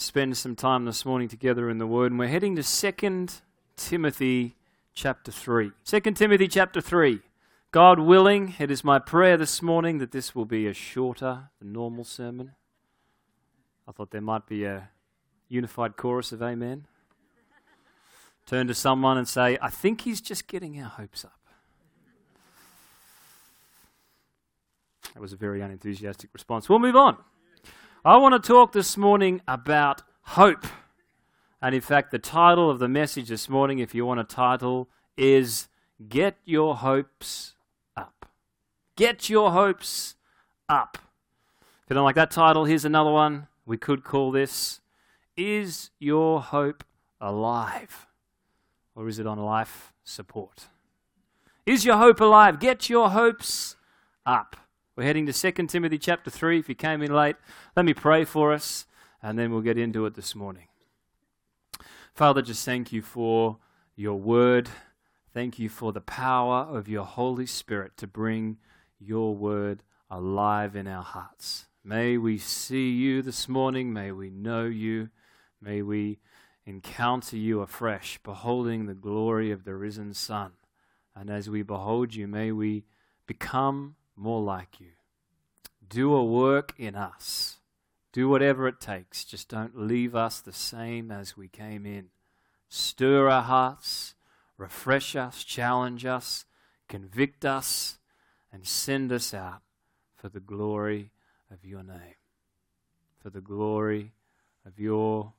[0.00, 3.26] spend some time this morning together in the Word, and we're heading to 2
[3.76, 4.54] Timothy
[4.94, 5.72] chapter 3.
[5.84, 7.20] 2 Timothy chapter 3.
[7.72, 11.72] God willing, it is my prayer this morning that this will be a shorter than
[11.72, 12.52] normal sermon.
[13.88, 14.88] I thought there might be a
[15.48, 16.86] unified chorus of amen.
[18.46, 21.40] Turn to someone and say, I think he's just getting our hopes up.
[25.14, 26.68] That was a very unenthusiastic response.
[26.68, 27.16] We'll move on.
[28.08, 30.64] I want to talk this morning about hope.
[31.60, 34.88] And in fact, the title of the message this morning, if you want a title,
[35.18, 35.68] is
[36.08, 37.52] Get Your Hopes
[37.98, 38.24] Up.
[38.96, 40.14] Get Your Hopes
[40.70, 40.96] Up.
[41.60, 43.46] If you don't like that title, here's another one.
[43.66, 44.80] We could call this
[45.36, 46.84] Is Your Hope
[47.20, 48.06] Alive?
[48.94, 50.68] Or is it on life support?
[51.66, 52.58] Is your hope alive?
[52.58, 53.76] Get your hopes
[54.24, 54.56] up.
[54.98, 56.58] We're heading to 2 Timothy chapter 3.
[56.58, 57.36] If you came in late,
[57.76, 58.84] let me pray for us,
[59.22, 60.66] and then we'll get into it this morning.
[62.14, 63.58] Father, just thank you for
[63.94, 64.68] your word.
[65.32, 68.56] Thank you for the power of your Holy Spirit to bring
[68.98, 71.68] your word alive in our hearts.
[71.84, 73.92] May we see you this morning.
[73.92, 75.10] May we know you.
[75.62, 76.18] May we
[76.66, 80.54] encounter you afresh, beholding the glory of the risen Son.
[81.14, 82.82] And as we behold you, may we
[83.28, 84.92] become more like you.
[85.88, 87.56] Do a work in us.
[88.12, 89.24] Do whatever it takes.
[89.24, 92.08] Just don't leave us the same as we came in.
[92.68, 94.14] Stir our hearts,
[94.56, 96.44] refresh us, challenge us,
[96.88, 97.98] convict us,
[98.52, 99.62] and send us out
[100.16, 101.10] for the glory
[101.50, 102.16] of your name,
[103.22, 104.12] for the glory
[104.66, 105.32] of your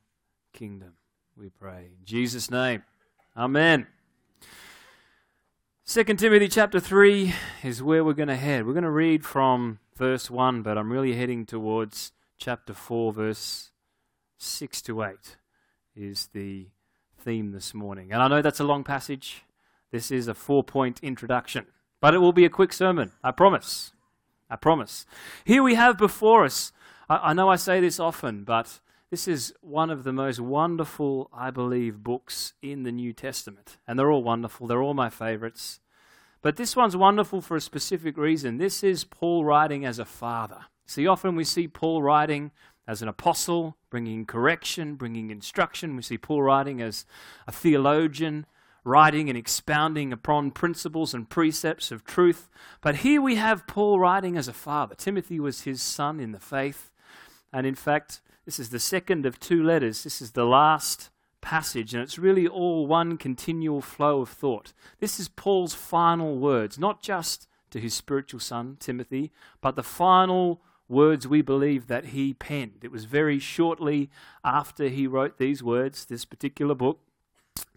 [0.53, 0.93] kingdom,
[1.35, 1.91] we pray.
[1.99, 2.83] In Jesus' name,
[3.37, 3.87] amen.
[5.89, 8.63] 2 Timothy chapter 3 is where we're going to head.
[8.63, 13.71] We're going to read from verse 1, but I'm really heading towards chapter 4, verse
[14.37, 15.37] 6 to 8
[15.95, 16.67] is the
[17.19, 18.11] theme this morning.
[18.11, 19.45] And I know that's a long passage.
[19.91, 21.65] This is a four point introduction,
[21.99, 23.13] but it will be a quick sermon.
[23.23, 23.91] I promise.
[24.47, 25.07] I promise.
[25.43, 26.71] Here we have before us,
[27.09, 28.79] I, I know I say this often, but
[29.11, 33.77] this is one of the most wonderful, I believe, books in the New Testament.
[33.87, 35.79] And they're all wonderful, they're all my favorites.
[36.41, 38.57] But this one's wonderful for a specific reason.
[38.57, 40.65] This is Paul writing as a father.
[40.85, 42.51] See, often we see Paul writing
[42.87, 45.95] as an apostle, bringing correction, bringing instruction.
[45.95, 47.05] We see Paul writing as
[47.45, 48.45] a theologian,
[48.83, 52.49] writing and expounding upon principles and precepts of truth.
[52.79, 54.95] But here we have Paul writing as a father.
[54.95, 56.89] Timothy was his son in the faith.
[57.51, 60.03] And in fact, this is the second of two letters.
[60.03, 64.73] This is the last passage, and it's really all one continual flow of thought.
[64.99, 70.63] This is Paul's final words, not just to his spiritual son, Timothy, but the final
[70.87, 72.79] words we believe that he penned.
[72.81, 74.09] It was very shortly
[74.43, 77.01] after he wrote these words, this particular book,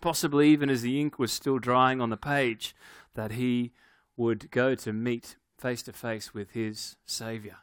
[0.01, 2.75] possibly even as the ink was still drying on the page,
[3.13, 3.73] that he
[4.17, 7.59] would go to meet face to face with his Savior.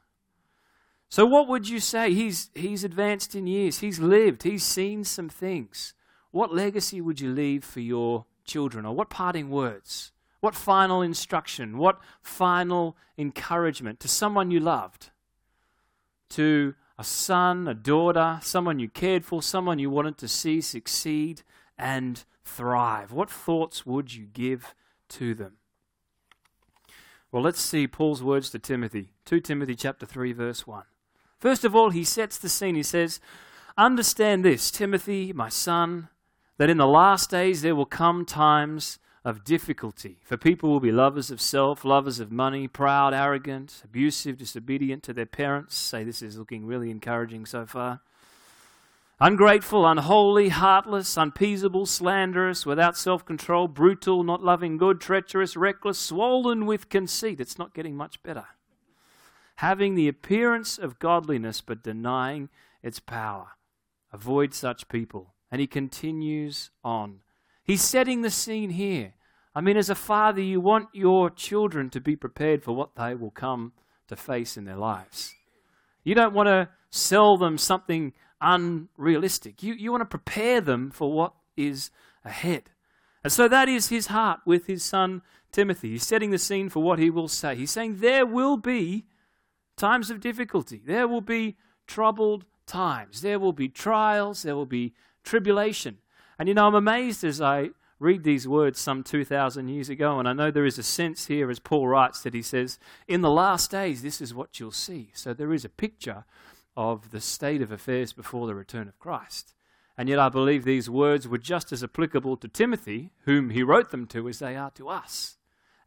[1.09, 2.13] So, what would you say?
[2.13, 5.93] He's, he's advanced in years, he's lived, he's seen some things.
[6.31, 8.85] What legacy would you leave for your children?
[8.85, 10.11] Or what parting words?
[10.39, 11.79] What final instruction?
[11.79, 15.09] What final encouragement to someone you loved?
[16.29, 21.41] To a son, a daughter, someone you cared for, someone you wanted to see succeed
[21.75, 23.11] and thrive?
[23.11, 24.75] What thoughts would you give
[25.09, 25.53] to them?
[27.31, 29.13] Well, let's see Paul's words to Timothy.
[29.25, 30.83] 2 Timothy chapter 3 verse 1.
[31.39, 32.75] First of all, he sets the scene.
[32.75, 33.19] He says,
[33.77, 36.09] Understand this, Timothy, my son,
[36.57, 40.17] that in the last days there will come times of difficulty.
[40.23, 45.13] For people will be lovers of self, lovers of money, proud, arrogant, abusive, disobedient to
[45.13, 45.77] their parents.
[45.77, 48.01] Say, this is looking really encouraging so far.
[49.21, 56.65] Ungrateful, unholy, heartless, unpeaceable, slanderous, without self control, brutal, not loving good, treacherous, reckless, swollen
[56.65, 57.39] with conceit.
[57.39, 58.45] It's not getting much better
[59.59, 62.47] having the appearance of godliness but denying
[62.81, 63.49] its power.
[64.13, 65.33] Avoid such people.
[65.51, 67.19] And he continues on.
[67.61, 69.15] He's setting the scene here.
[69.53, 73.13] I mean, as a father, you want your children to be prepared for what they
[73.13, 73.73] will come
[74.07, 75.35] to face in their lives.
[76.05, 79.61] You don't want to sell them something unrealistic.
[79.61, 81.91] You, you want to prepare them for what is
[82.23, 82.69] ahead.
[83.25, 85.89] And so that is his heart with his son Timothy.
[85.89, 87.57] He's setting the scene for what he will say.
[87.57, 89.05] He's saying there will be
[89.79, 90.81] times of difficulty.
[90.85, 93.21] There will be troubled times.
[93.21, 94.43] There will be trials.
[94.43, 94.93] There will be
[95.23, 95.97] tribulation.
[96.37, 100.27] And you know, I'm amazed as I read these words some 2,000 years ago, and
[100.27, 103.29] I know there is a sense here, as Paul writes, that he says, In the
[103.29, 105.11] last days, this is what you'll see.
[105.13, 106.23] So there is a picture
[106.77, 109.53] of the state of affairs before the return of Christ.
[109.97, 113.91] And yet, I believe these words were just as applicable to Timothy, whom he wrote
[113.91, 115.35] them to, as they are to us.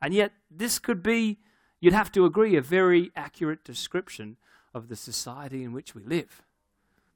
[0.02, 1.38] And yet, this could be,
[1.82, 4.36] you'd have to agree, a very accurate description
[4.72, 6.42] of the society in which we live.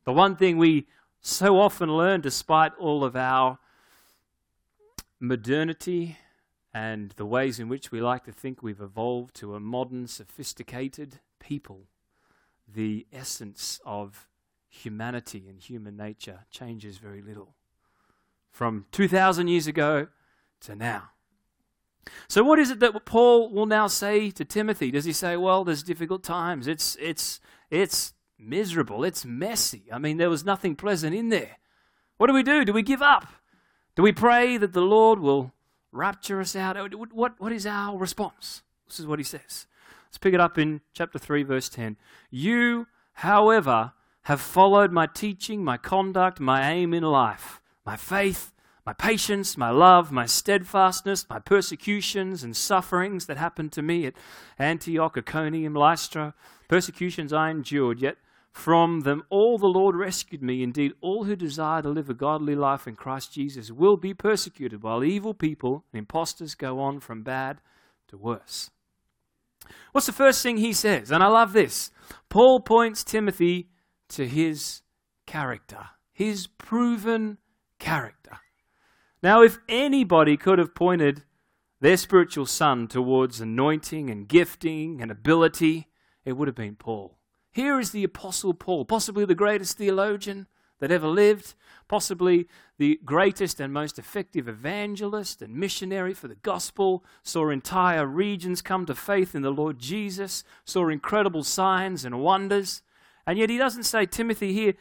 [0.05, 0.89] The one thing we
[1.21, 3.59] so often learn, despite all of our
[5.21, 6.19] modernity
[6.75, 11.21] and the ways in which we like to think we've evolved to a modern, sophisticated
[11.39, 11.83] people,
[12.67, 14.27] the essence of
[14.69, 17.55] humanity and human nature changes very little.
[18.51, 20.09] From 2,000 years ago
[20.63, 21.11] to now.
[22.29, 24.91] So, what is it that Paul will now say to Timothy?
[24.91, 26.67] Does he say, well, there's difficult times?
[26.67, 29.05] It's, it's, it's miserable.
[29.05, 29.85] It's messy.
[29.93, 31.59] I mean, there was nothing pleasant in there.
[32.17, 32.65] What do we do?
[32.65, 33.27] Do we give up?
[33.95, 35.53] Do we pray that the Lord will
[35.93, 36.77] rapture us out?
[36.95, 38.63] What, what is our response?
[38.87, 39.67] This is what he says.
[40.07, 41.97] Let's pick it up in chapter 3, verse 10.
[42.31, 43.93] You, however,
[44.23, 48.53] have followed my teaching, my conduct, my aim in life, my faith,
[48.87, 54.15] my patience, my love, my steadfastness, my persecutions and sufferings that happened to me at
[54.59, 56.35] Antioch, Iconium, Lystra,
[56.69, 58.17] persecutions I endured, yet
[58.53, 60.63] from them all the Lord rescued me.
[60.63, 64.85] Indeed, all who desire to live a godly life in Christ Jesus will be persecuted,
[64.85, 67.61] while evil people and impostors go on from bad
[68.09, 68.71] to worse.
[69.91, 71.11] What's the first thing he says?
[71.11, 71.91] And I love this.
[72.29, 73.69] Paul points Timothy
[74.11, 74.83] to his
[75.27, 77.39] character, his proven
[77.81, 78.39] character.
[79.23, 81.23] Now, if anybody could have pointed
[81.81, 85.89] their spiritual son towards anointing and gifting and ability,
[86.25, 87.19] it would have been Paul.
[87.53, 90.47] Here is the Apostle Paul, possibly the greatest theologian
[90.79, 91.55] that ever lived,
[91.89, 92.47] possibly
[92.77, 98.85] the greatest and most effective evangelist and missionary for the gospel, saw entire regions come
[98.85, 102.83] to faith in the Lord Jesus, saw incredible signs and wonders.
[103.27, 104.75] And yet he doesn't say, Timothy, here,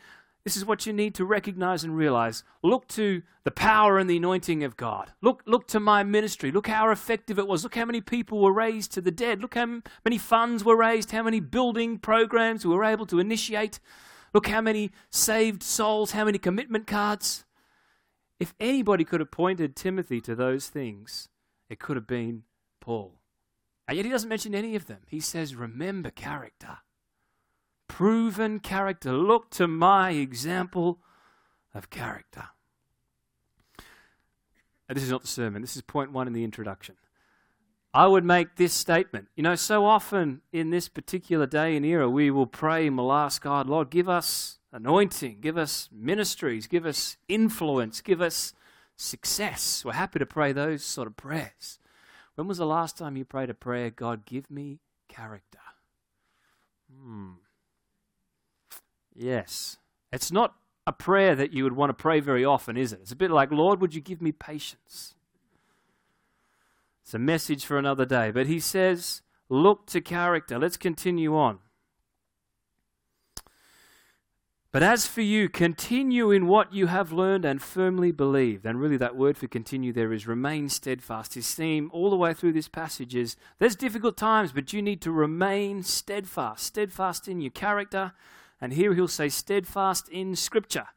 [0.45, 2.43] this is what you need to recognize and realize.
[2.61, 5.11] Look to the power and the anointing of God.
[5.19, 6.51] Look, look to my ministry.
[6.51, 7.63] Look how effective it was.
[7.63, 9.41] Look how many people were raised to the dead.
[9.41, 13.79] Look how many funds were raised, how many building programs we were able to initiate.
[14.35, 17.43] Look how many saved souls, how many commitment cards.
[18.39, 21.27] If anybody could have pointed Timothy to those things,
[21.71, 22.43] it could have been
[22.79, 23.15] Paul.
[23.87, 24.99] And yet he doesn't mention any of them.
[25.07, 26.77] He says, Remember character
[27.87, 29.11] proven character.
[29.13, 30.99] Look to my example
[31.73, 32.45] of character.
[34.89, 36.95] this is not the sermon, this is point one in the introduction.
[37.93, 39.29] I would make this statement.
[39.37, 43.13] You know, so often in this particular day and era, we will pray and we'll
[43.13, 48.53] ask God, Lord, give us anointing, give us ministries, give us influence, give us
[48.97, 49.83] success.
[49.85, 51.79] We're happy to pray those sort of prayers.
[52.35, 55.59] When was the last time you prayed a prayer, God, give me character?
[56.91, 57.31] Hmm.
[59.15, 59.77] Yes.
[60.11, 62.99] It's not a prayer that you would want to pray very often, is it?
[63.01, 65.15] It's a bit like, Lord, would you give me patience?
[67.03, 68.31] It's a message for another day.
[68.31, 70.59] But he says, look to character.
[70.59, 71.59] Let's continue on.
[74.71, 78.65] But as for you, continue in what you have learned and firmly believed.
[78.65, 81.35] And really, that word for continue there is remain steadfast.
[81.35, 85.01] His theme all the way through this passage is there's difficult times, but you need
[85.03, 86.65] to remain steadfast.
[86.65, 88.11] Steadfast in your character,
[88.65, 90.87] and here he'll say, steadfast in Scripture.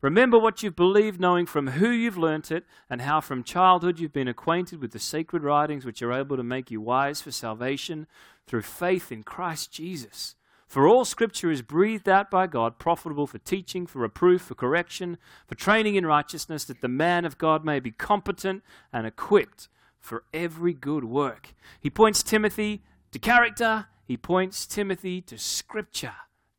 [0.00, 4.12] Remember what you've believed, knowing from who you've learnt it, and how from childhood you've
[4.12, 8.06] been acquainted with the sacred writings which are able to make you wise for salvation
[8.46, 10.36] through faith in Christ Jesus.
[10.68, 15.18] For all Scripture is breathed out by God, profitable for teaching, for reproof, for correction,
[15.48, 19.68] for training in righteousness, that the man of God may be competent and equipped
[19.98, 21.56] for every good work.
[21.80, 26.14] He points Timothy to character, he points Timothy to Scripture.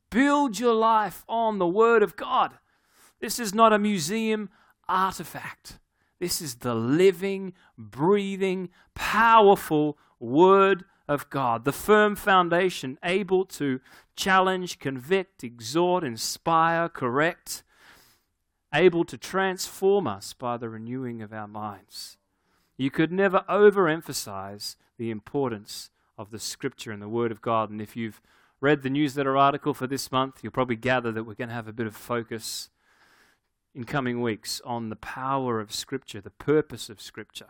[0.10, 2.54] Build your life on the Word of God.
[3.20, 4.50] This is not a museum
[4.88, 5.80] artifact.
[6.20, 13.80] This is the living, breathing, powerful Word of God, the firm foundation able to
[14.16, 17.64] challenge, convict, exhort, inspire, correct,
[18.74, 22.18] able to transform us by the renewing of our minds.
[22.78, 27.70] You could never overemphasize the importance of the Scripture and the Word of God.
[27.70, 28.22] And if you've
[28.60, 31.68] read the newsletter article for this month, you'll probably gather that we're going to have
[31.68, 32.70] a bit of focus
[33.76, 37.48] in coming weeks on the power of Scripture, the purpose of Scripture.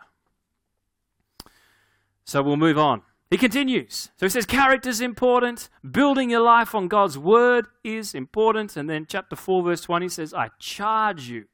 [2.24, 3.02] So we'll move on.
[3.30, 4.10] He continues.
[4.16, 5.68] So he says, character is important.
[5.90, 8.76] Building your life on God's word is important.
[8.76, 11.46] And then, chapter 4, verse 1, he says, I charge you.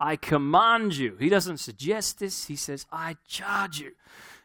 [0.00, 1.16] I command you.
[1.20, 2.46] He doesn't suggest this.
[2.46, 3.92] He says, I charge you.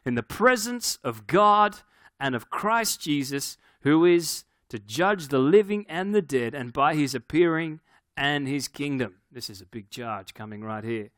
[0.04, 1.76] In the presence of God
[2.20, 6.94] and of Christ Jesus, who is to judge the living and the dead, and by
[6.94, 7.80] his appearing
[8.16, 9.16] and his kingdom.
[9.30, 11.10] This is a big charge coming right here.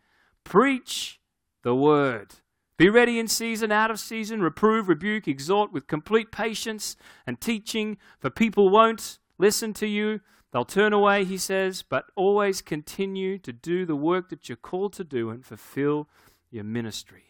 [0.45, 1.21] Preach
[1.63, 2.35] the word.
[2.77, 7.99] Be ready in season, out of season, reprove, rebuke, exhort with complete patience and teaching,
[8.21, 10.21] for people won't listen to you.
[10.53, 14.93] They'll turn away, he says, but always continue to do the work that you're called
[14.95, 16.09] to do and fulfill
[16.51, 17.25] your ministry.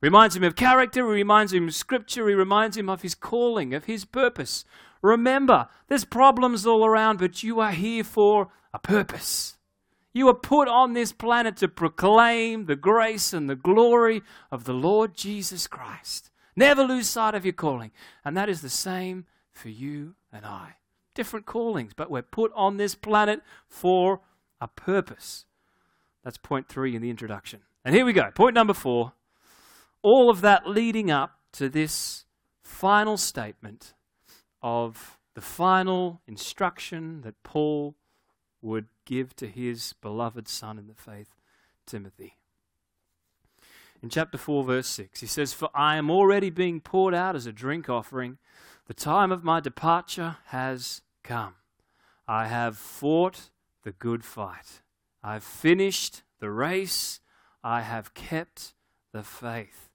[0.00, 3.74] Reminds him of character, he reminds him of scripture, he reminds him of his calling,
[3.74, 4.64] of his purpose.
[5.02, 9.56] Remember, there's problems all around, but you are here for a purpose.
[10.12, 14.72] You are put on this planet to proclaim the grace and the glory of the
[14.72, 16.30] Lord Jesus Christ.
[16.56, 17.92] Never lose sight of your calling.
[18.24, 20.76] And that is the same for you and I.
[21.14, 24.20] Different callings, but we're put on this planet for
[24.60, 25.46] a purpose.
[26.24, 27.60] That's point three in the introduction.
[27.84, 28.30] And here we go.
[28.34, 29.12] Point number four.
[30.02, 32.24] All of that leading up to this
[32.62, 33.94] final statement
[34.62, 37.94] of the final instruction that Paul
[38.60, 41.36] would give to his beloved son in the faith,
[41.86, 42.36] Timothy.
[44.02, 47.46] In chapter 4, verse 6, he says, For I am already being poured out as
[47.46, 48.38] a drink offering.
[48.86, 51.54] The time of my departure has come.
[52.26, 53.50] I have fought
[53.82, 54.82] the good fight.
[55.22, 57.20] I've finished the race.
[57.64, 58.74] I have kept
[59.12, 59.87] the faith.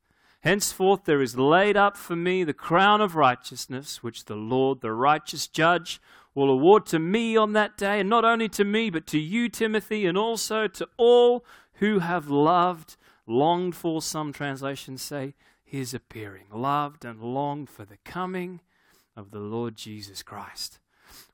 [0.43, 4.91] Henceforth there is laid up for me the crown of righteousness, which the Lord, the
[4.91, 6.01] righteous judge,
[6.35, 9.47] will award to me on that day, and not only to me, but to you,
[9.47, 11.45] Timothy, and also to all
[11.75, 15.33] who have loved, longed for, some translations say,
[15.63, 18.59] his appearing, loved and longed for the coming
[19.15, 20.79] of the Lord Jesus Christ.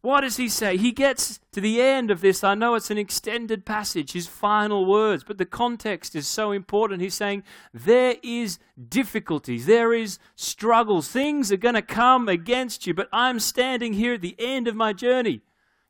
[0.01, 0.77] What does he say?
[0.77, 2.43] He gets to the end of this.
[2.43, 7.01] I know it's an extended passage, his final words, but the context is so important.
[7.01, 7.43] He's saying
[7.73, 13.39] there is difficulties, there is struggles, things are going to come against you, but I'm
[13.39, 15.41] standing here at the end of my journey.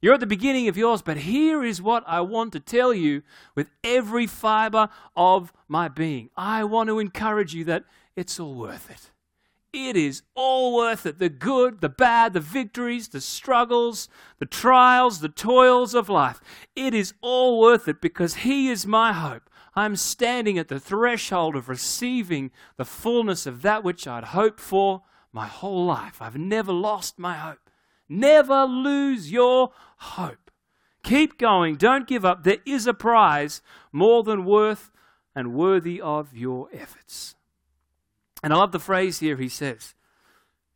[0.02, 3.22] You're at the beginning of yours, but here is what I want to tell you
[3.54, 6.30] with every fiber of my being.
[6.38, 7.84] I want to encourage you that
[8.16, 9.12] it's all worth it.
[9.72, 11.20] It is all worth it.
[11.20, 14.10] The good, the bad, the victories, the struggles,
[14.40, 16.42] the trials, the toils of life.
[16.76, 19.50] It is all worth it because He is my hope.
[19.76, 25.04] I'm standing at the threshold of receiving the fullness of that which I'd hoped for
[25.32, 26.22] my whole life.
[26.22, 27.70] I've never lost my hope.
[28.10, 30.50] Never lose your hope.
[31.04, 31.76] Keep going.
[31.76, 32.44] Don't give up.
[32.44, 33.62] There is a prize
[33.92, 34.92] more than worth
[35.36, 37.36] and worthy of your efforts.
[38.42, 39.96] And I love the phrase here he says.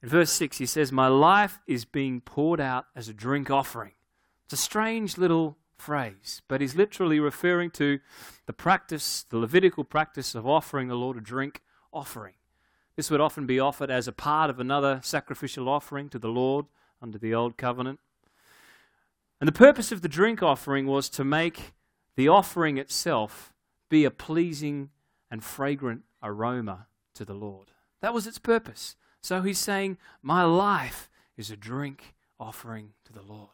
[0.01, 3.93] In verse 6, he says, My life is being poured out as a drink offering.
[4.45, 7.99] It's a strange little phrase, but he's literally referring to
[8.45, 11.61] the practice, the Levitical practice of offering the Lord a drink
[11.93, 12.33] offering.
[12.95, 16.65] This would often be offered as a part of another sacrificial offering to the Lord
[17.01, 17.99] under the Old Covenant.
[19.39, 21.73] And the purpose of the drink offering was to make
[22.15, 23.53] the offering itself
[23.89, 24.89] be a pleasing
[25.31, 27.71] and fragrant aroma to the Lord.
[28.01, 28.95] That was its purpose.
[29.21, 33.49] So he's saying, My life is a drink offering to the Lord.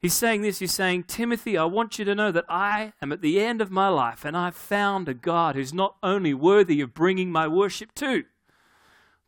[0.00, 3.20] He's saying this, he's saying, Timothy, I want you to know that I am at
[3.20, 6.94] the end of my life and I've found a God who's not only worthy of
[6.94, 8.24] bringing my worship to,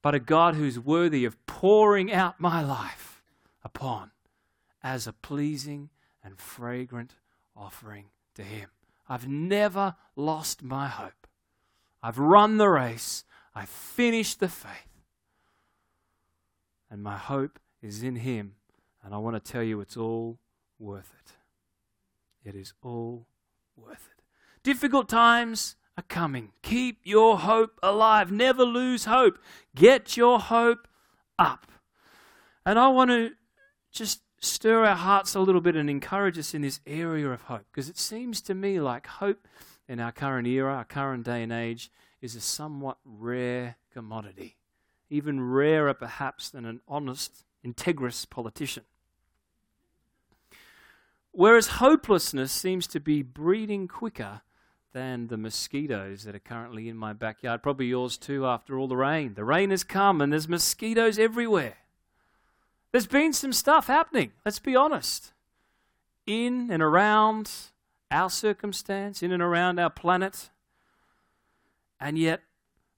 [0.00, 3.20] but a God who's worthy of pouring out my life
[3.64, 4.12] upon
[4.82, 5.90] as a pleasing
[6.22, 7.16] and fragrant
[7.56, 8.68] offering to Him.
[9.08, 11.19] I've never lost my hope.
[12.02, 13.24] I've run the race.
[13.54, 14.70] I've finished the faith.
[16.90, 18.54] And my hope is in Him.
[19.02, 20.38] And I want to tell you it's all
[20.78, 22.48] worth it.
[22.48, 23.26] It is all
[23.76, 24.22] worth it.
[24.62, 26.52] Difficult times are coming.
[26.62, 28.30] Keep your hope alive.
[28.32, 29.38] Never lose hope.
[29.74, 30.88] Get your hope
[31.38, 31.70] up.
[32.64, 33.32] And I want to
[33.92, 37.66] just stir our hearts a little bit and encourage us in this area of hope
[37.70, 39.46] because it seems to me like hope
[39.90, 41.90] in our current era, our current day and age,
[42.22, 44.56] is a somewhat rare commodity,
[45.10, 48.84] even rarer perhaps than an honest, integrous politician.
[51.32, 54.42] Whereas hopelessness seems to be breeding quicker
[54.92, 57.60] than the mosquitoes that are currently in my backyard.
[57.60, 59.34] Probably yours too, after all the rain.
[59.34, 61.78] The rain has come and there's mosquitoes everywhere.
[62.92, 65.32] There's been some stuff happening, let's be honest,
[66.26, 67.50] in and around
[68.10, 70.50] our circumstance, in and around our planet.
[72.00, 72.42] And yet,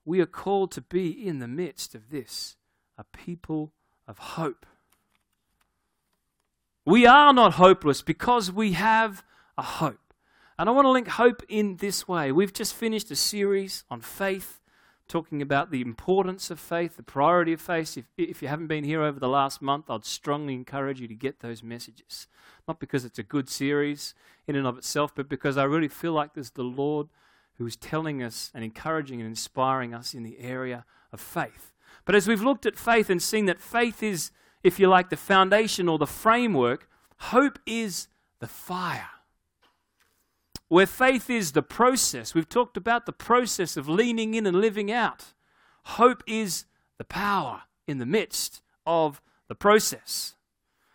[0.05, 2.57] we are called to be in the midst of this,
[2.99, 3.73] a people
[4.07, 4.67] of hope.
[6.85, 9.23] We are not hopeless because we have
[9.57, 9.99] a hope.
[10.59, 12.33] And I want to link hope in this way.
[12.33, 14.61] We've just finished a series on faith,
[15.13, 17.99] talking about the importance of faith, the priority of faith.
[17.99, 21.15] If, if you haven't been here over the last month, I'd strongly encourage you to
[21.15, 22.27] get those messages.
[22.67, 24.15] Not because it's a good series
[24.47, 27.09] in and of itself, but because I really feel like there's the Lord
[27.59, 31.75] who is telling us and encouraging and inspiring us in the area of faith.
[32.07, 34.31] But as we've looked at faith and seen that faith is,
[34.63, 36.89] if you like, the foundation or the framework,
[37.19, 38.09] hope is
[38.41, 39.11] the fire.
[40.73, 44.91] Where faith is the process, we've talked about the process of leaning in and living
[44.91, 45.35] out.
[45.85, 46.65] Hope is
[46.97, 50.35] the power in the midst of the process.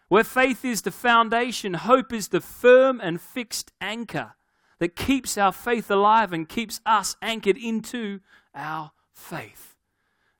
[0.07, 4.33] Where faith is the foundation, hope is the firm and fixed anchor
[4.79, 8.21] that keeps our faith alive and keeps us anchored into
[8.55, 9.75] our faith.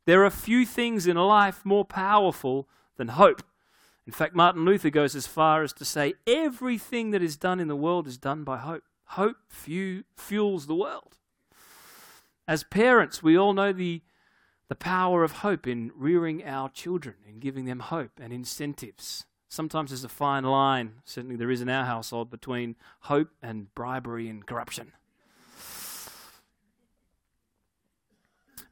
[0.08, 3.44] There are few things in life more powerful than hope.
[4.08, 7.68] In fact, Martin Luther goes as far as to say everything that is done in
[7.68, 8.82] the world is done by hope.
[9.12, 11.18] Hope fuels the world.
[12.48, 14.02] As parents, we all know the,
[14.70, 19.26] the power of hope in rearing our children and giving them hope and incentives.
[19.50, 24.30] Sometimes there's a fine line, certainly there is in our household, between hope and bribery
[24.30, 24.92] and corruption.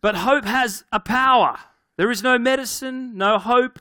[0.01, 1.57] But hope has a power.
[1.97, 3.79] There is no medicine, no hope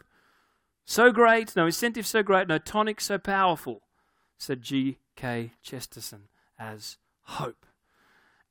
[0.84, 3.82] so great, no incentive so great, no tonic so powerful,
[4.38, 5.52] said G.K.
[5.62, 7.66] Chesterton, as hope.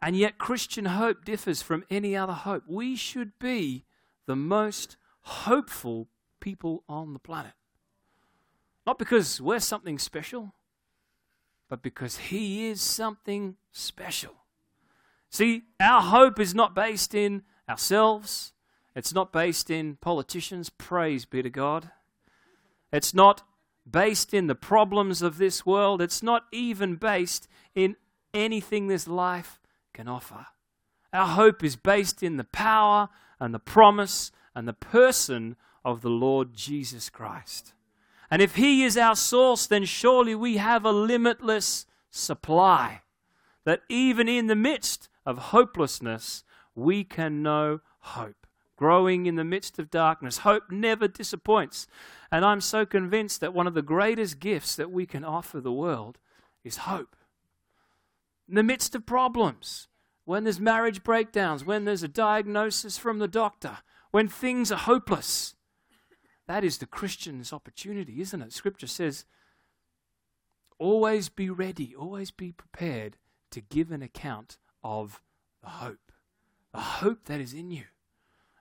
[0.02, 2.64] And yet, Christian hope differs from any other hope.
[2.68, 3.86] We should be
[4.26, 7.54] the most hopeful people on the planet.
[8.86, 10.54] Not because we're something special,
[11.70, 14.34] but because He is something special.
[15.30, 18.52] See, our hope is not based in ourselves,
[18.96, 20.70] it's not based in politicians.
[20.70, 21.90] Praise be to God.
[22.92, 23.42] It's not
[23.90, 26.02] based in the problems of this world.
[26.02, 27.96] It's not even based in
[28.34, 29.60] anything this life
[29.94, 30.48] can offer.
[31.12, 33.10] Our hope is based in the power
[33.40, 37.74] and the promise and the person of the Lord Jesus Christ.
[38.32, 43.02] And if He is our source, then surely we have a limitless supply.
[43.66, 46.44] That even in the midst of hopelessness,
[46.76, 48.43] we can know hope.
[48.84, 51.88] Growing in the midst of darkness, hope never disappoints.
[52.30, 55.72] And I'm so convinced that one of the greatest gifts that we can offer the
[55.72, 56.18] world
[56.66, 57.16] is hope.
[58.46, 59.88] In the midst of problems,
[60.26, 63.78] when there's marriage breakdowns, when there's a diagnosis from the doctor,
[64.12, 65.56] when things are hopeless,
[66.50, 68.52] that is the Christian's opportunity, isn't it?
[68.52, 69.24] Scripture says,
[70.78, 73.16] always be ready, always be prepared
[73.52, 75.22] to give an account of
[75.62, 76.12] the hope,
[76.74, 77.86] the hope that is in you.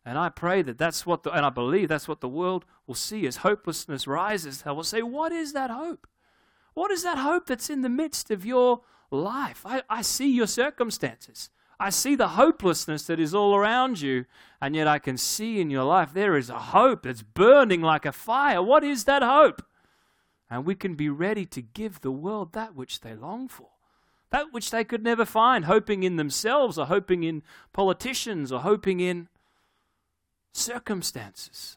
[0.04, 2.94] And I pray that that's what, the, and I believe that's what the world will
[2.94, 4.62] see as hopelessness rises.
[4.62, 6.06] They will say, What is that hope?
[6.74, 9.62] What is that hope that's in the midst of your life?
[9.64, 11.50] I, I see your circumstances.
[11.78, 14.24] I see the hopelessness that is all around you,
[14.60, 18.06] and yet I can see in your life there is a hope that's burning like
[18.06, 18.62] a fire.
[18.62, 19.62] What is that hope?
[20.48, 23.68] And we can be ready to give the world that which they long for,
[24.30, 29.00] that which they could never find, hoping in themselves, or hoping in politicians, or hoping
[29.00, 29.28] in
[30.52, 31.76] circumstances.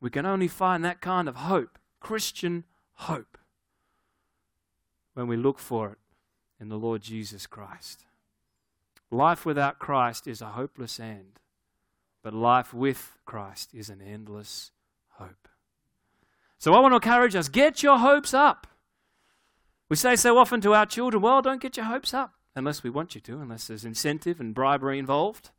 [0.00, 3.38] We can only find that kind of hope, Christian hope,
[5.14, 5.98] when we look for it
[6.60, 8.04] in the Lord Jesus Christ.
[9.10, 11.38] Life without Christ is a hopeless end,
[12.22, 14.70] but life with Christ is an endless
[15.10, 15.48] hope.
[16.58, 18.66] So I want to encourage us get your hopes up.
[19.88, 22.90] We say so often to our children, well, don't get your hopes up unless we
[22.90, 25.50] want you to, unless there's incentive and bribery involved.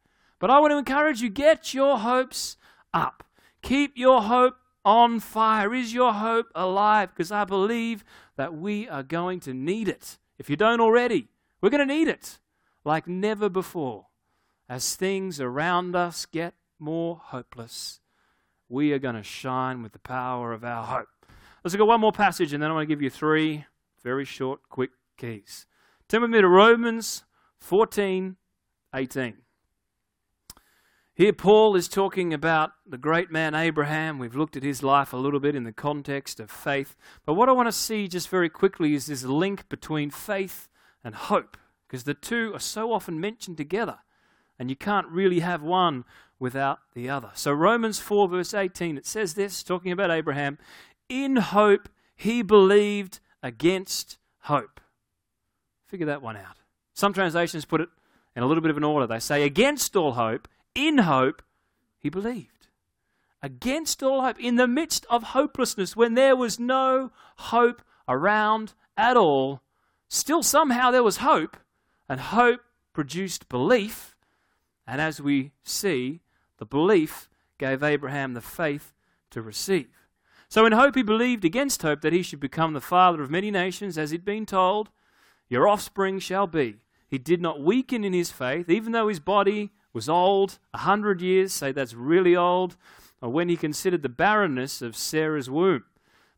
[0.43, 2.57] But I want to encourage you get your hopes
[2.93, 3.23] up.
[3.61, 5.73] Keep your hope on fire.
[5.73, 7.11] Is your hope alive?
[7.11, 8.03] Because I believe
[8.35, 10.17] that we are going to need it.
[10.37, 11.29] If you don't already,
[11.61, 12.39] we're going to need it
[12.83, 14.07] like never before.
[14.67, 18.01] As things around us get more hopeless,
[18.67, 21.07] we are going to shine with the power of our hope.
[21.63, 23.63] Let's look at one more passage, and then I want to give you three
[24.03, 25.67] very short, quick keys.
[26.09, 27.23] Turn with me to Romans
[27.61, 28.35] 14
[28.93, 29.42] 18.
[31.15, 34.17] Here, Paul is talking about the great man Abraham.
[34.17, 36.95] We've looked at his life a little bit in the context of faith.
[37.23, 40.69] But what I want to see just very quickly is this link between faith
[41.03, 41.55] and hope,
[41.87, 43.99] because the two are so often mentioned together,
[44.57, 46.03] and you can't really have one
[46.39, 47.29] without the other.
[47.35, 50.57] So, Romans 4, verse 18, it says this, talking about Abraham
[51.09, 54.81] In hope he believed against hope.
[55.85, 56.57] Figure that one out.
[56.95, 57.89] Some translations put it
[58.35, 59.05] in a little bit of an order.
[59.05, 61.41] They say, Against all hope in hope,
[61.99, 62.67] he believed.
[63.41, 69.17] Against all hope, in the midst of hopelessness, when there was no hope around at
[69.17, 69.61] all,
[70.07, 71.57] still somehow there was hope,
[72.07, 72.61] and hope
[72.93, 74.15] produced belief,
[74.85, 76.21] And as we see,
[76.57, 78.93] the belief gave Abraham the faith
[79.31, 79.87] to receive.
[80.49, 83.49] So in hope he believed against hope that he should become the father of many
[83.49, 84.89] nations, as he'd been told,
[85.49, 86.81] Your offspring shall be.
[87.07, 91.21] He did not weaken in his faith, even though his body was old, a hundred
[91.21, 92.75] years, say that's really old,
[93.21, 95.85] or when he considered the barrenness of Sarah's womb.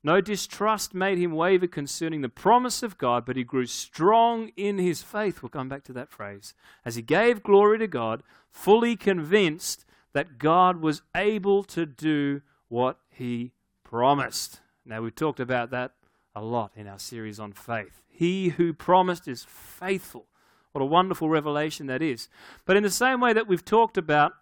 [0.04, 4.78] No distrust made him waver concerning the promise of God, but he grew strong in
[4.78, 5.42] his faith.
[5.42, 6.54] We'll come back to that phrase.
[6.86, 13.00] As he gave glory to God, fully convinced that God was able to do what
[13.10, 14.60] he promised.
[14.86, 15.94] Now, we've talked about that
[16.36, 18.04] a lot in our series on faith.
[18.08, 20.28] He who promised is faithful.
[20.76, 22.28] What a wonderful revelation that is.
[22.66, 24.34] But in the same way that we've talked about,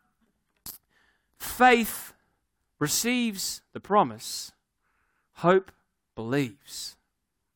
[1.38, 2.14] faith
[2.80, 4.52] receives the promise
[5.34, 5.72] Hope
[6.16, 6.96] believes.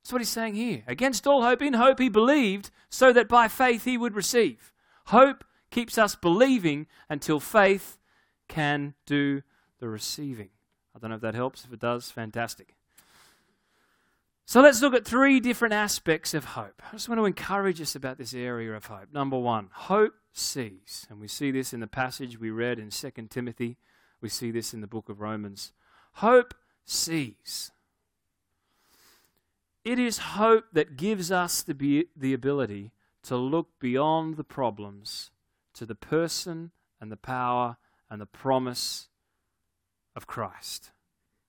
[0.03, 0.83] That's what he's saying here.
[0.85, 4.71] Against all hope, in hope he believed, so that by faith he would receive.
[5.05, 7.97] Hope keeps us believing until faith
[8.47, 9.41] can do
[9.79, 10.49] the receiving.
[10.95, 11.65] I don't know if that helps.
[11.65, 12.76] If it does, fantastic.
[14.47, 16.81] So let's look at three different aspects of hope.
[16.87, 19.11] I just want to encourage us about this area of hope.
[19.11, 21.05] Number one, hope sees.
[21.09, 23.75] And we see this in the passage we read in 2 Timothy.
[24.21, 25.73] We see this in the book of Romans.
[26.13, 26.53] Hope
[26.85, 27.71] sees.
[29.83, 35.29] It is hope that gives us the, be- the ability to look beyond the problems
[35.73, 37.75] to the person and the power
[38.09, 39.09] and the promise
[40.15, 40.91] of Christ.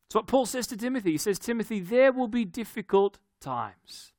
[0.09, 1.13] It's what Paul says to Timothy.
[1.13, 4.15] He says, Timothy, there will be difficult times.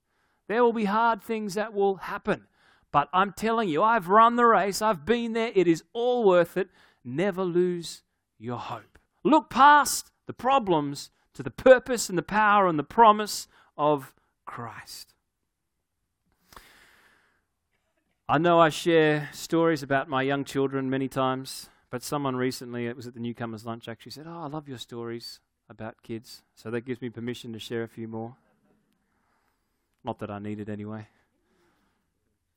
[0.48, 2.46] There will be hard things that will happen.
[2.92, 4.84] But I'm telling you, I've run the race.
[4.84, 5.52] I've been there.
[5.56, 6.70] It is all worth it.
[7.04, 8.04] Never lose
[8.38, 9.00] your hope.
[9.24, 14.14] Look past the problems to the purpose and the power and the promise of
[14.46, 15.16] Christ.
[18.28, 22.96] I know I share stories about my young children many times, but someone recently, it
[22.96, 26.42] was at the newcomers' lunch, actually said, Oh, I love your stories about kids.
[26.56, 28.36] So that gives me permission to share a few more.
[30.04, 31.08] Not that I need it anyway.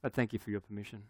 [0.00, 1.04] But thank you for your permission.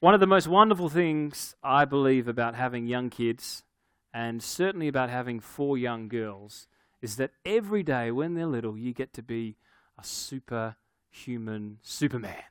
[0.00, 3.64] One of the most wonderful things I believe about having young kids
[4.12, 6.66] and certainly about having four young girls,
[7.00, 9.56] is that every day when they're little, you get to be
[9.98, 12.42] a superhuman Superman.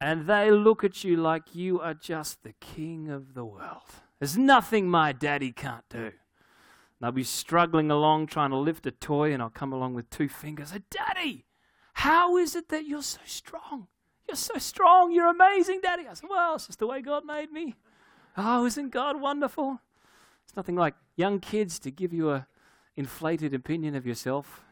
[0.00, 3.82] And they look at you like you are just the king of the world.
[4.18, 6.12] There's nothing my daddy can't do.
[7.00, 10.28] They'll be struggling along trying to lift a toy, and I'll come along with two
[10.28, 10.72] fingers.
[10.90, 11.46] Daddy,
[11.94, 13.88] how is it that you're so strong?
[14.28, 15.12] You're so strong.
[15.12, 16.06] You're amazing, Daddy.
[16.08, 17.74] I said, Well, it's just the way God made me.
[18.36, 19.80] Oh, isn't God wonderful?
[20.44, 22.46] It's nothing like young kids to give you a
[22.96, 24.62] inflated opinion of yourself.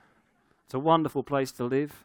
[0.64, 2.04] It's a wonderful place to live.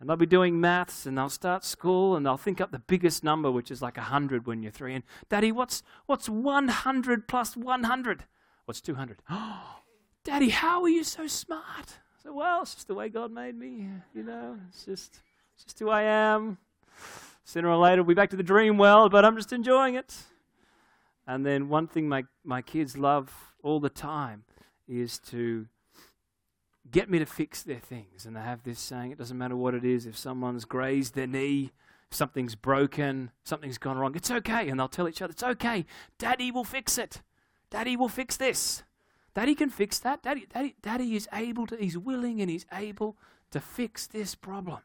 [0.00, 3.24] And they'll be doing maths and they'll start school and they'll think up the biggest
[3.24, 4.94] number, which is like 100 when you're three.
[4.94, 8.24] And, Daddy, what's, what's 100 plus 100?
[8.64, 9.18] What's 200?
[9.28, 9.80] Oh,
[10.24, 11.64] Daddy, how are you so smart?
[11.88, 13.88] I said, Well, it's just the way God made me.
[14.14, 15.20] You know, it's just,
[15.54, 16.58] it's just who I am.
[17.44, 20.14] Sooner or later, we'll be back to the dream world, but I'm just enjoying it.
[21.26, 23.32] And then one thing my, my kids love
[23.62, 24.44] all the time
[24.86, 25.66] is to
[26.90, 28.26] get me to fix their things.
[28.26, 31.26] And they have this saying, it doesn't matter what it is, if someone's grazed their
[31.26, 31.72] knee,
[32.10, 34.68] something's broken, something's gone wrong, it's okay.
[34.68, 35.84] And they'll tell each other, it's okay.
[36.18, 37.22] Daddy will fix it.
[37.70, 38.82] Daddy will fix this.
[39.34, 40.22] Daddy can fix that.
[40.22, 43.16] Daddy, Daddy, Daddy is able to, he's willing and he's able
[43.50, 44.80] to fix this problem.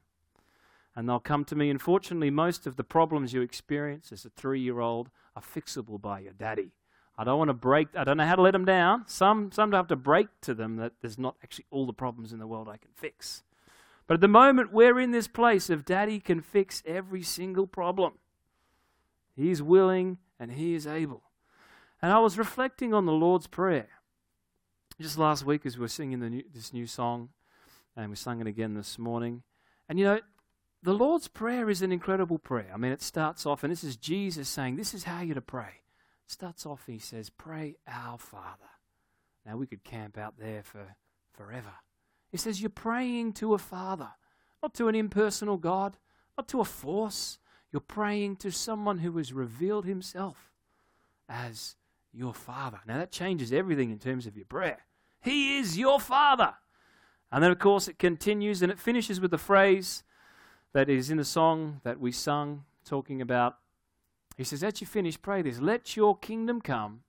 [0.96, 1.70] And they'll come to me.
[1.70, 6.20] Unfortunately, most of the problems you experience as a three year old are fixable by
[6.20, 6.72] your daddy.
[7.18, 9.04] I don't want to break, I don't know how to let them down.
[9.08, 12.40] Some, some have to break to them that there's not actually all the problems in
[12.40, 13.44] the world I can fix.
[14.08, 18.14] But at the moment, we're in this place of daddy can fix every single problem.
[19.36, 21.24] He's willing and he is able.
[22.02, 23.90] And I was reflecting on the Lord's Prayer
[25.00, 27.30] just last week as we were singing new, this new song,
[27.96, 29.44] and we sang it again this morning.
[29.88, 30.20] And you know,
[30.82, 32.72] the Lord's Prayer is an incredible prayer.
[32.74, 35.42] I mean, it starts off, and this is Jesus saying, This is how you're to
[35.42, 35.83] pray.
[36.34, 38.72] Starts off, he says, Pray our Father.
[39.46, 40.96] Now, we could camp out there for
[41.32, 41.74] forever.
[42.32, 44.10] He says, You're praying to a Father,
[44.64, 45.98] not to an impersonal God,
[46.36, 47.38] not to a force.
[47.72, 50.52] You're praying to someone who has revealed himself
[51.30, 51.76] as
[52.12, 52.80] your Father.
[52.88, 54.80] Now, that changes everything in terms of your prayer.
[55.22, 56.56] He is your Father.
[57.32, 60.04] And then, of course, it continues and it finishes with the phrase,
[60.74, 63.58] that is in the song that we sung, talking about.
[64.36, 67.02] He says, As you finish, pray this let your kingdom come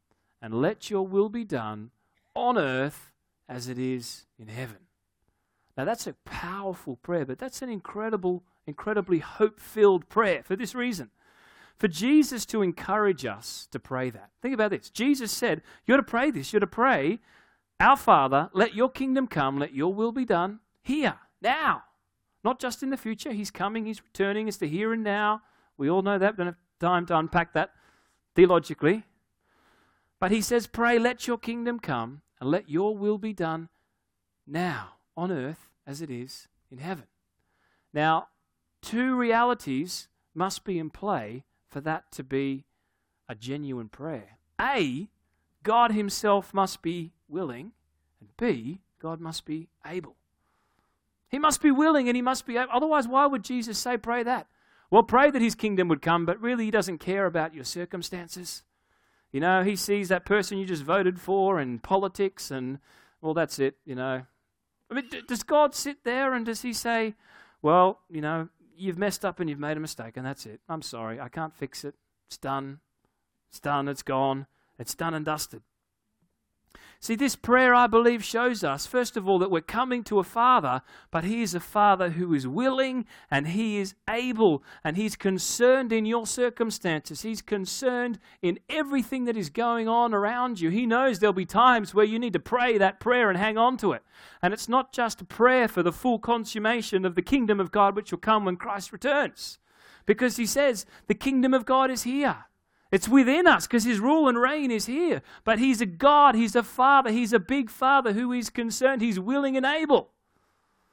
[0.43, 1.91] and let your will be done
[2.35, 3.11] on earth
[3.49, 4.79] as it is in heaven.
[5.77, 10.75] Now, that's a powerful prayer, but that's an incredible, incredibly hope filled prayer for this
[10.75, 11.11] reason.
[11.77, 14.31] for Jesus to encourage us to pray that.
[14.41, 14.91] Think about this.
[14.91, 16.53] Jesus said, You're to pray this.
[16.53, 17.19] You're to pray,
[17.81, 21.83] Our Father, let your kingdom come, let your will be done here, now.
[22.45, 23.33] Not just in the future.
[23.33, 24.47] He's coming, He's returning.
[24.47, 25.43] It's the here and now.
[25.77, 26.37] We all know that.
[26.37, 27.71] Don't have time to unpack that
[28.37, 29.05] theologically.
[30.21, 33.71] But He says, Pray, let your kingdom come, and let your will be done
[34.47, 37.07] now on earth as it is in heaven.
[37.95, 38.29] Now,
[38.83, 42.65] two realities must be in play for that to be
[43.31, 44.39] a genuine prayer.
[44.61, 45.09] A,
[45.63, 47.73] God Himself must be willing,
[48.21, 50.17] and B, God must be able.
[51.31, 52.73] He must be willing and He must be able.
[52.73, 54.49] Otherwise, why would Jesus say, pray that?
[54.95, 58.63] Well, pray that His kingdom would come, but really He doesn't care about your circumstances.
[59.33, 62.79] You know, He sees that person you just voted for in politics, and,
[63.21, 64.23] well, that's it, you know.
[64.89, 67.17] I mean, does God sit there and does He say,
[67.61, 70.61] well, you know, you've messed up and you've made a mistake, and that's it.
[70.69, 71.19] I'm sorry.
[71.19, 71.97] I can't fix it.
[72.29, 72.79] It's done.
[73.49, 73.89] It's done.
[73.89, 74.47] It's gone.
[74.79, 75.63] It's done and dusted.
[77.05, 80.25] See, this prayer, I believe, shows us, first of all, that we're coming to a
[80.25, 85.15] Father, but He is a Father who is willing and He is able and He's
[85.15, 87.21] concerned in your circumstances.
[87.21, 90.71] He's concerned in everything that is going on around you.
[90.71, 93.77] He knows there'll be times where you need to pray that prayer and hang on
[93.77, 94.03] to it.
[94.41, 97.97] And it's not just a prayer for the full consummation of the kingdom of God
[97.97, 99.59] which will come when Christ returns.
[100.07, 102.47] Because He says, the kingdom of God is here.
[102.95, 105.21] It's within us because His rule and reign is here.
[105.43, 109.19] But He's a God, He's a Father, He's a big Father who is concerned, He's
[109.19, 110.13] willing and able.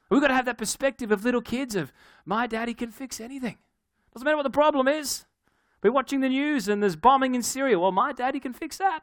[0.09, 1.93] We've got to have that perspective of little kids of,
[2.25, 3.59] my daddy can fix anything.
[4.13, 5.25] Doesn't matter what the problem is.
[5.83, 7.77] We're watching the news and there's bombing in Syria.
[7.77, 9.01] Well, my daddy can fix that.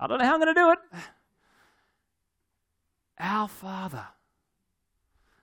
[0.00, 0.78] I don't know how I'm going to do it.
[3.20, 4.08] Our Father.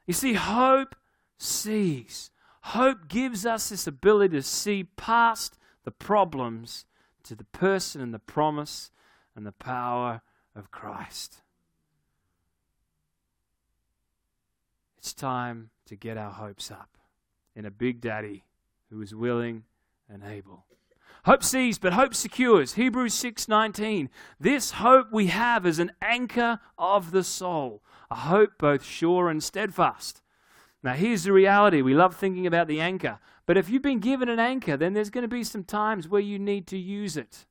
[0.05, 0.93] You see, hope
[1.37, 2.31] sees.
[2.63, 6.85] Hope gives us this ability to see past the problems
[7.23, 8.91] to the person and the promise
[9.35, 10.21] and the power
[10.55, 11.41] of Christ.
[14.97, 16.97] It's time to get our hopes up
[17.55, 18.45] in a big daddy
[18.89, 19.63] who is willing
[20.09, 20.65] and able.
[21.25, 22.73] Hope sees, but hope secures.
[22.73, 24.09] Hebrews 6:19.
[24.39, 29.41] This hope we have is an anchor of the soul, a hope both sure and
[29.41, 30.21] steadfast.
[30.81, 31.81] Now here's the reality.
[31.81, 33.19] We love thinking about the anchor.
[33.45, 36.21] But if you've been given an anchor, then there's going to be some times where
[36.21, 37.45] you need to use it.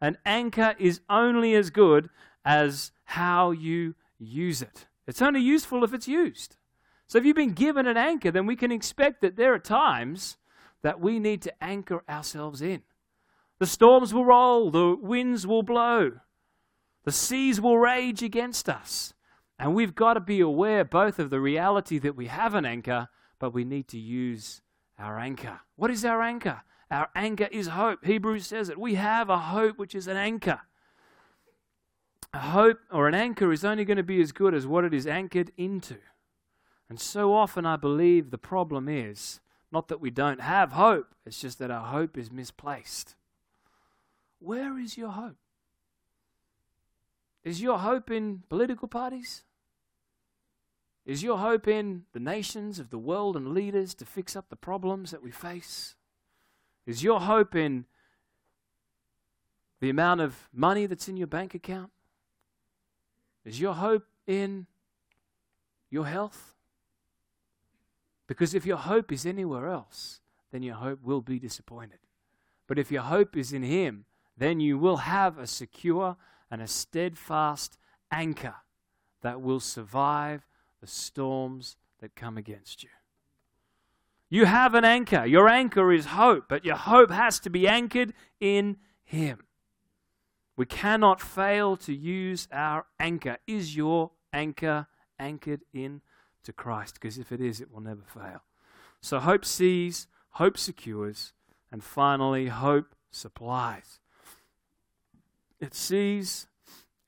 [0.00, 2.10] An anchor is only as good
[2.44, 4.86] as how you use it.
[5.06, 6.56] It's only useful if it's used.
[7.06, 10.36] So if you've been given an anchor, then we can expect that there are times
[10.82, 12.82] that we need to anchor ourselves in.
[13.58, 16.12] The storms will roll, the winds will blow,
[17.04, 19.14] the seas will rage against us.
[19.58, 23.08] And we've got to be aware both of the reality that we have an anchor,
[23.38, 24.62] but we need to use
[24.98, 25.60] our anchor.
[25.76, 26.62] What is our anchor?
[26.90, 28.04] Our anchor is hope.
[28.04, 28.78] Hebrews says it.
[28.78, 30.60] We have a hope which is an anchor.
[32.32, 34.92] A hope or an anchor is only going to be as good as what it
[34.92, 35.98] is anchored into.
[36.88, 39.40] And so often I believe the problem is
[39.72, 43.16] not that we don't have hope, it's just that our hope is misplaced.
[44.38, 45.36] Where is your hope?
[47.42, 49.42] Is your hope in political parties?
[51.06, 54.56] Is your hope in the nations of the world and leaders to fix up the
[54.56, 55.96] problems that we face?
[56.86, 57.84] Is your hope in
[59.80, 61.90] the amount of money that's in your bank account?
[63.44, 64.66] Is your hope in
[65.90, 66.54] your health?
[68.26, 71.98] Because if your hope is anywhere else, then your hope will be disappointed.
[72.66, 76.16] But if your hope is in Him, then you will have a secure
[76.50, 77.76] and a steadfast
[78.10, 78.54] anchor
[79.20, 80.46] that will survive
[80.84, 82.90] the storms that come against you.
[84.28, 85.24] You have an anchor.
[85.24, 89.44] Your anchor is hope, but your hope has to be anchored in Him.
[90.58, 93.38] We cannot fail to use our anchor.
[93.46, 96.02] Is your anchor anchored in
[96.42, 96.94] to Christ?
[97.00, 98.42] Because if it is, it will never fail.
[99.00, 101.32] So hope sees, hope secures,
[101.72, 104.00] and finally, hope supplies.
[105.60, 106.46] It sees,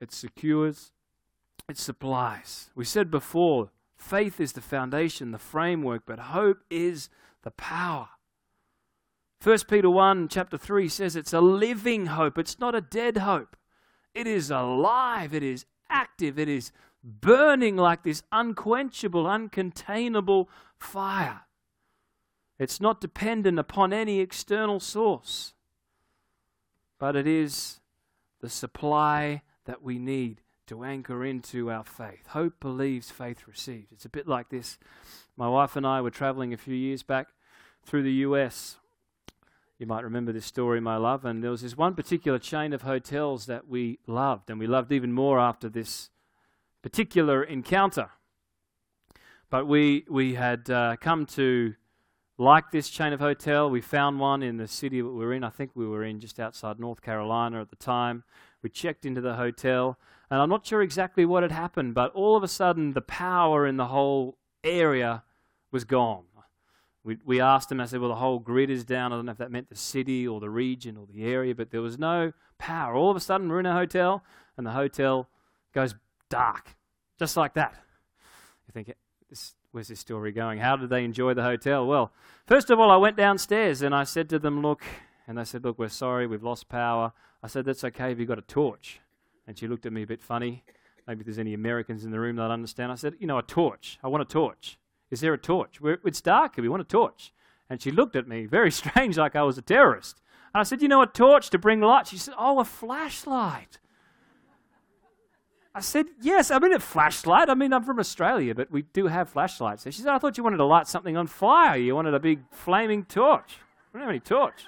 [0.01, 0.93] it secures,
[1.69, 2.71] it supplies.
[2.75, 7.09] We said before, faith is the foundation, the framework, but hope is
[7.43, 8.09] the power.
[9.43, 13.57] 1 Peter 1, chapter 3 says it's a living hope, it's not a dead hope.
[14.15, 20.47] It is alive, it is active, it is burning like this unquenchable, uncontainable
[20.79, 21.43] fire.
[22.59, 25.53] It's not dependent upon any external source,
[26.99, 27.81] but it is
[28.41, 32.27] the supply that we need to anchor into our faith.
[32.29, 33.93] Hope believes, faith receives.
[33.93, 34.79] It's a bit like this.
[35.37, 37.29] My wife and I were traveling a few years back
[37.85, 38.77] through the US
[39.79, 41.25] You might remember this story, my love.
[41.25, 44.91] And there was this one particular chain of hotels that we loved, and we loved
[44.91, 46.11] even more after this
[46.83, 48.11] particular encounter.
[49.51, 51.75] But we, we had uh, come to
[52.39, 53.71] like this chain of hotel.
[53.71, 55.45] We found one in the city that we were in.
[55.45, 58.25] I think we were in just outside North Carolina at the time.
[58.63, 59.99] We checked into the hotel,
[60.31, 63.67] and I'm not sure exactly what had happened, but all of a sudden the power
[63.67, 65.23] in the whole area
[65.71, 66.25] was gone.
[67.05, 69.13] We, we asked them, I said, well, the whole grid is down.
[69.13, 71.71] I don't know if that meant the city or the region or the area, but
[71.71, 72.97] there was no power.
[72.97, 74.25] All of a sudden, we're in a hotel,
[74.57, 75.29] and the hotel
[75.73, 75.95] goes
[76.29, 76.75] dark,
[77.17, 77.77] just like that.
[78.67, 78.93] You think,
[79.71, 80.59] where's this story going?
[80.59, 81.87] How did they enjoy the hotel?
[81.87, 82.13] Well,
[82.47, 84.83] first of all, I went downstairs and I said to them, look,
[85.27, 87.13] and they said, look, we're sorry, we've lost power.
[87.43, 89.01] I said, that's okay, have you got a torch?
[89.47, 90.65] And she looked at me a bit funny.
[91.07, 92.91] Maybe there's any Americans in the room that understand.
[92.91, 93.99] I said, you know, a torch.
[94.03, 94.79] I want a torch.
[95.11, 95.81] Is there a torch?
[95.81, 96.57] We're, it's dark.
[96.57, 97.33] We want a torch.
[97.71, 100.21] And she looked at me very strange, like I was a terrorist.
[100.53, 102.09] And I said, You know, a torch to bring light.
[102.09, 103.79] She said, Oh, a flashlight.
[105.75, 107.51] I said, Yes, I mean a flashlight.
[107.51, 109.85] I mean, I'm from Australia, but we do have flashlights.
[109.85, 111.77] she said, I thought you wanted to light something on fire.
[111.77, 113.59] You wanted a big flaming torch.
[113.93, 114.65] We don't have any torch.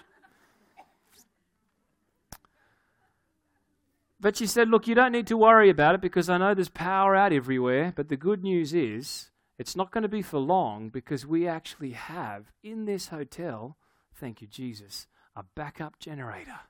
[4.20, 6.68] But she said, Look, you don't need to worry about it because I know there's
[6.68, 7.92] power out everywhere.
[7.94, 11.92] But the good news is, it's not going to be for long because we actually
[11.92, 13.76] have in this hotel,
[14.14, 16.60] thank you, Jesus, a backup generator.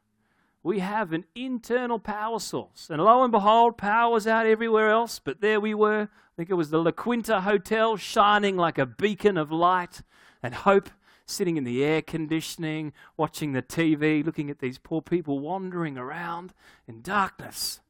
[0.62, 2.88] We have an internal power source.
[2.90, 6.02] And lo and behold, power was out everywhere else, but there we were.
[6.02, 10.02] I think it was the La Quinta Hotel shining like a beacon of light
[10.42, 10.90] and hope
[11.28, 16.54] sitting in the air conditioning, watching the TV, looking at these poor people wandering around
[16.86, 17.80] in darkness.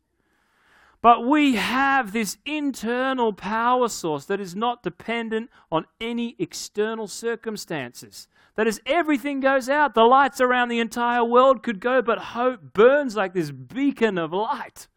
[1.01, 8.27] But we have this internal power source that is not dependent on any external circumstances.
[8.57, 12.73] That as everything goes out, the lights around the entire world could go, but hope
[12.73, 14.89] burns like this beacon of light.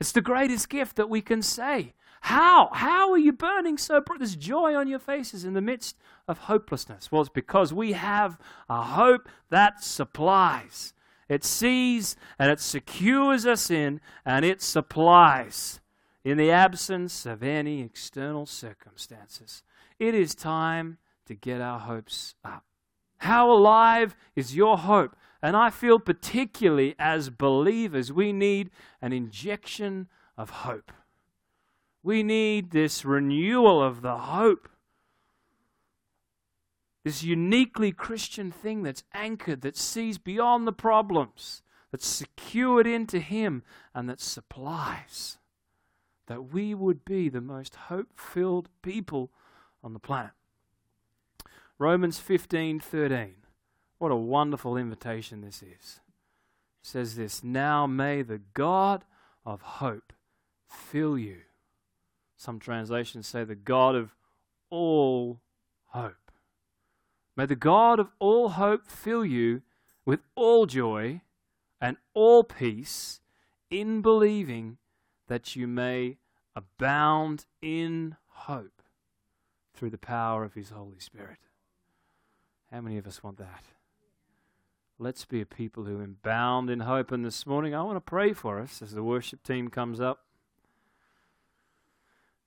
[0.00, 1.92] It's the greatest gift that we can say.
[2.26, 2.70] How?
[2.72, 4.18] How are you burning so bright?
[4.18, 7.12] There's joy on your faces in the midst of hopelessness.
[7.12, 8.36] Well, it's because we have
[8.68, 10.92] a hope that supplies.
[11.28, 15.78] It sees and it secures us in and it supplies
[16.24, 19.62] in the absence of any external circumstances.
[20.00, 22.64] It is time to get our hopes up.
[23.18, 25.14] How alive is your hope?
[25.40, 30.90] And I feel particularly as believers, we need an injection of hope.
[32.06, 34.68] We need this renewal of the hope.
[37.02, 43.64] This uniquely Christian thing that's anchored, that sees beyond the problems, that's secured into Him,
[43.92, 45.38] and that supplies.
[46.28, 49.32] That we would be the most hope filled people
[49.82, 50.30] on the planet.
[51.76, 53.34] Romans 15 13.
[53.98, 55.98] What a wonderful invitation this is.
[55.98, 59.04] It says this Now may the God
[59.44, 60.12] of hope
[60.68, 61.45] fill you
[62.36, 64.14] some translations say the God of
[64.70, 65.40] all
[65.88, 66.30] hope.
[67.36, 69.62] May the God of all hope fill you
[70.04, 71.22] with all joy
[71.80, 73.20] and all peace
[73.70, 74.78] in believing
[75.28, 76.18] that you may
[76.54, 78.82] abound in hope
[79.74, 81.38] through the power of His Holy Spirit.
[82.70, 83.64] How many of us want that?
[84.98, 87.12] Let's be a people who abound in hope.
[87.12, 90.25] And this morning, I want to pray for us as the worship team comes up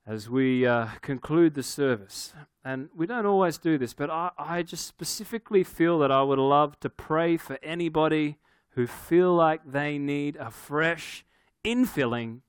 [0.10, 2.34] as we uh, conclude the service.
[2.65, 6.39] And we don't always do this, but I, I just specifically feel that I would
[6.39, 8.39] love to pray for anybody
[8.72, 11.24] who feel like they need a fresh
[11.63, 12.39] infilling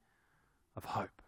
[0.75, 1.21] of hope.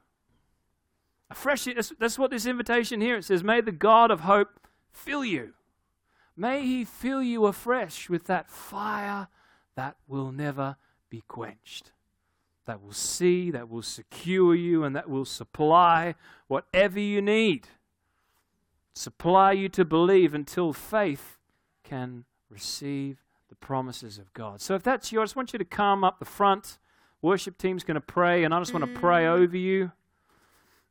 [1.30, 4.58] A fresh, that's, that's what this invitation here, it says, may the God of hope
[4.90, 5.52] fill you.
[6.34, 9.28] May he fill you afresh with that fire
[9.74, 10.76] that will never
[11.10, 11.92] be quenched
[12.66, 16.14] that will see, that will secure you, and that will supply
[16.46, 17.68] whatever you need.
[18.94, 21.38] Supply you to believe until faith
[21.82, 24.60] can receive the promises of God.
[24.60, 26.78] So if that's you, I just want you to come up the front.
[27.20, 29.30] Worship team's going to pray, and I just want to pray mm.
[29.30, 29.92] over you.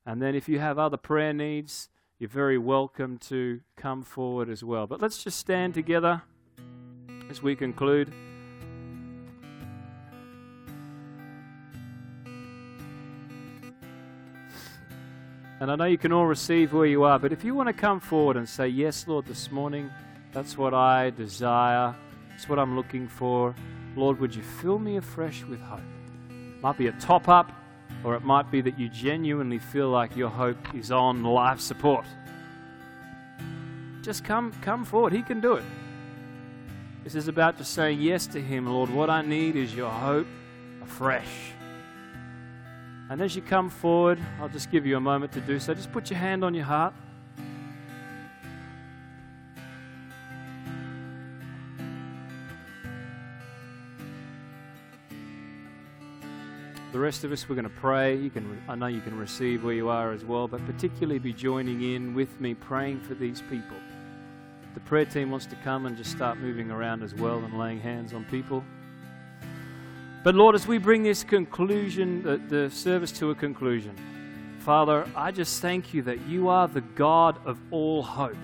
[0.06, 4.64] And then if you have other prayer needs, you're very welcome to come forward as
[4.64, 4.88] well.
[4.88, 6.24] But let's just stand together
[7.30, 8.14] as we conclude.
[15.62, 17.74] And I know you can all receive where you are, but if you want to
[17.74, 19.91] come forward and say, Yes, Lord, this morning,
[20.34, 21.93] that's what I desire,
[22.32, 23.53] that's what I'm looking for.
[23.95, 25.82] Lord, would you fill me afresh with hope?
[26.64, 27.51] Might be a top up,
[28.03, 32.07] or it might be that you genuinely feel like your hope is on life support.
[34.01, 35.14] Just come, come forward.
[35.14, 35.64] He can do it.
[37.03, 38.89] This is about just saying yes to Him, Lord.
[38.89, 40.26] What I need is your hope
[40.82, 41.51] afresh.
[43.12, 45.74] And as you come forward, I'll just give you a moment to do so.
[45.74, 46.93] Just put your hand on your heart.
[56.93, 58.16] The rest of us, we're going to pray.
[58.16, 61.34] You can, I know you can receive where you are as well, but particularly be
[61.34, 63.76] joining in with me praying for these people.
[64.74, 67.82] The prayer team wants to come and just start moving around as well and laying
[67.82, 68.64] hands on people.
[70.24, 73.95] But Lord, as we bring this conclusion, the, the service to a conclusion,
[74.59, 78.38] Father, I just thank you that you are the God of all hope.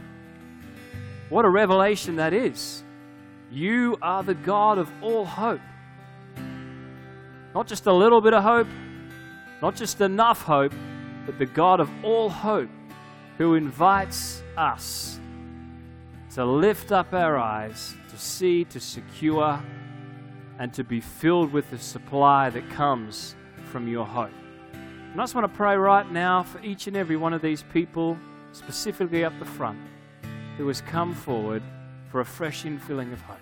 [1.29, 2.83] What a revelation that is.
[3.51, 5.61] You are the God of all hope.
[7.53, 8.67] Not just a little bit of hope,
[9.61, 10.73] not just enough hope,
[11.27, 12.69] but the God of all hope
[13.37, 15.19] who invites us
[16.33, 19.61] to lift up our eyes, to see, to secure,
[20.59, 23.35] and to be filled with the supply that comes
[23.71, 24.31] from your hope.
[24.73, 27.63] And I just want to pray right now for each and every one of these
[27.73, 28.17] people,
[28.51, 29.79] specifically up the front,
[30.57, 31.63] who has come forward
[32.11, 33.37] for a fresh infilling of hope.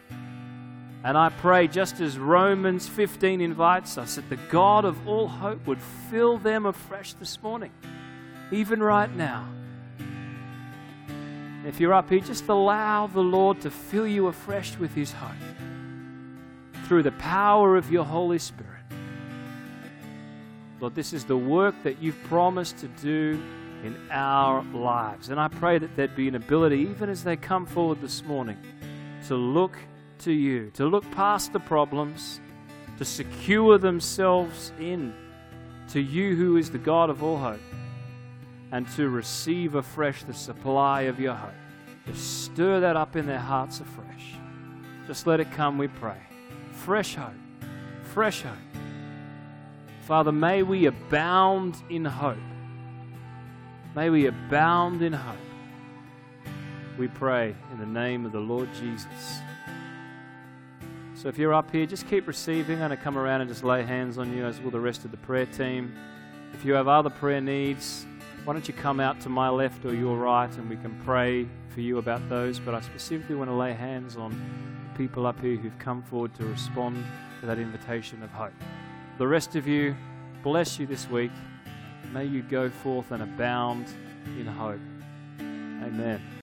[1.03, 5.67] And I pray, just as Romans 15 invites us, that the God of all hope
[5.67, 7.71] would fill them afresh this morning,
[8.51, 9.47] even right now.
[11.65, 15.31] If you're up here, just allow the Lord to fill you afresh with His hope
[16.85, 18.71] through the power of your Holy Spirit.
[20.79, 23.41] Lord, this is the work that you've promised to do
[23.83, 25.29] in our lives.
[25.29, 28.57] And I pray that there'd be an ability, even as they come forward this morning,
[29.27, 29.77] to look
[30.19, 32.39] to you, to look past the problems,
[32.97, 35.13] to secure themselves in
[35.89, 37.59] to you who is the God of all hope,
[38.71, 41.51] and to receive afresh the supply of your hope.
[42.07, 44.35] Just stir that up in their hearts afresh.
[45.07, 46.17] Just let it come, we pray.
[46.83, 47.33] Fresh hope,
[48.03, 48.53] fresh hope.
[50.01, 52.37] Father, may we abound in hope.
[53.95, 55.37] May we abound in hope.
[56.99, 59.39] We pray in the name of the Lord Jesus.
[61.15, 62.75] So if you're up here, just keep receiving.
[62.75, 65.05] I'm going to come around and just lay hands on you, as will the rest
[65.05, 65.95] of the prayer team.
[66.53, 68.05] If you have other prayer needs,
[68.43, 71.47] why don't you come out to my left or your right and we can pray
[71.75, 72.59] for you about those.
[72.59, 76.33] But I specifically want to lay hands on the people up here who've come forward
[76.35, 77.05] to respond
[77.41, 78.53] to that invitation of hope.
[79.19, 79.95] The rest of you,
[80.41, 81.31] bless you this week.
[82.13, 83.87] May you go forth and abound
[84.39, 84.79] in hope.
[85.39, 86.25] Amen.